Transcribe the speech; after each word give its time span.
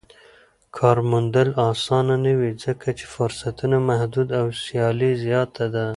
کار 0.77 0.97
موندل 1.09 1.49
اسانه 1.69 2.15
نه 2.25 2.33
وي 2.39 2.51
ځکه 2.63 2.87
چې 2.97 3.05
فرصتونه 3.15 3.77
محدود 3.89 4.27
او 4.39 4.45
سیالي 4.63 5.11
زياته 5.23 5.65
ده. 5.73 5.85